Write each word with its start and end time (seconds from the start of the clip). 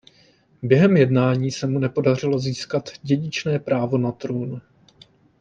Během 0.63 0.97
jednání 0.97 1.51
se 1.51 1.67
mu 1.67 1.79
nepodařilo 1.79 2.39
získat 2.39 2.89
dědičné 3.03 3.59
právo 3.59 3.97
na 3.97 4.11
trůn. 4.11 4.61